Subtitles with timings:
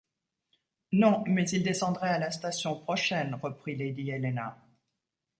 [0.93, 4.57] Non, mais il descendrait à la station prochaine, reprit lady Helena.